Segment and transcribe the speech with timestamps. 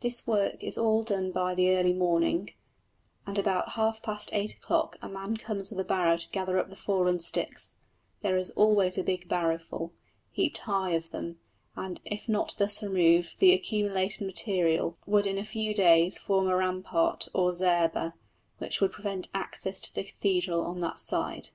[0.00, 2.54] This work is all done in the early morning,
[3.24, 6.70] and about half past eight o'clock a man comes with a barrow to gather up
[6.70, 7.76] the fallen sticks
[8.20, 9.92] there is always a big barrowful,
[10.32, 11.38] heaped high, of them;
[11.76, 16.56] and if not thus removed the accumulated material would in a few days form a
[16.56, 18.14] rampart or zareba,
[18.58, 21.50] which would prevent access to the cathedral on that side.